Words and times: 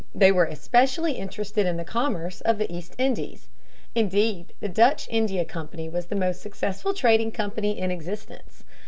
They 0.15 0.31
were 0.31 0.45
especially 0.45 1.11
interested 1.11 1.67
in 1.67 1.77
the 1.77 1.83
commerce 1.85 2.41
of 2.41 2.57
the 2.57 2.75
East 2.75 2.95
Indies. 2.97 3.49
Indeed, 3.93 4.51
the 4.59 4.67
Dutch 4.67 5.07
India 5.11 5.45
Company 5.45 5.89
was 5.89 6.07
the 6.07 6.15
most 6.15 6.41
successful 6.41 6.95
trading 6.95 7.31
company 7.31 7.77
in 7.77 7.91
existence. 7.91 8.63